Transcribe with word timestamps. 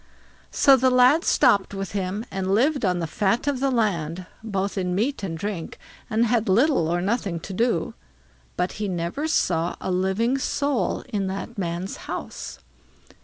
So 0.49 0.75
the 0.77 0.89
lad 0.89 1.23
stopped 1.23 1.75
with 1.75 1.91
him, 1.91 2.25
and 2.31 2.55
lived 2.55 2.83
on 2.83 2.97
the 2.97 3.05
fat 3.05 3.45
of 3.45 3.59
the 3.59 3.69
land, 3.69 4.25
both 4.43 4.75
in 4.75 4.95
meat 4.95 5.21
and 5.21 5.37
drink, 5.37 5.77
and 6.09 6.25
had 6.25 6.49
little 6.49 6.87
or 6.87 7.01
nothing 7.01 7.39
to 7.41 7.53
do; 7.53 7.93
but 8.57 8.71
he 8.81 8.87
never 8.87 9.27
saw 9.27 9.75
a 9.79 9.91
living 9.91 10.39
soul 10.39 11.03
in 11.09 11.27
that 11.27 11.55
man's 11.55 11.97
house. 11.97 12.57